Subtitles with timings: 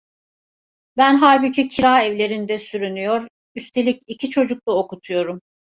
[0.97, 5.41] Ben halbuki kira evlerinde sürünüyor, üstelik iki çocuk da okutuyorum…